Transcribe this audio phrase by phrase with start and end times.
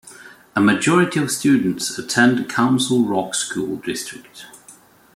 [0.55, 4.47] A majority of students attend Council Rock School District.